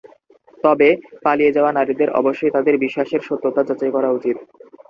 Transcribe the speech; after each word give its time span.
তবে, 0.57 0.89
পালিয়ে 1.23 1.51
যাওয়া 1.51 1.71
নারীদের 1.71 2.09
অবশ্যই 2.11 2.51
তাদের 2.51 2.75
বিশ্বাসের 2.77 3.21
সত্যতা 3.21 3.61
যাচাই 3.63 3.91
করা 3.91 4.09
উচিত। 4.11 4.37